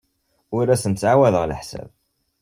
[0.57, 1.89] Ur asen-ttɛawadeɣ leḥsab.